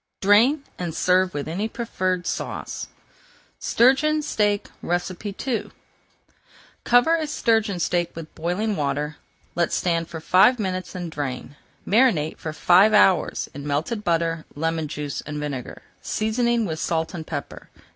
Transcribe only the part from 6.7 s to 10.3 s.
Cover a sturgeon steak with boiling water, let stand for